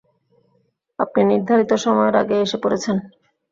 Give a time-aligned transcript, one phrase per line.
[0.99, 2.95] আপনি নির্ধারিত সময়ের আগেই এসে পড়েছেন।